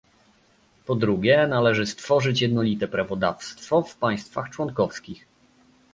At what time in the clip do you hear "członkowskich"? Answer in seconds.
4.49-5.27